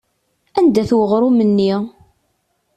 [0.57, 1.73] Anda-t uɣrum-nni?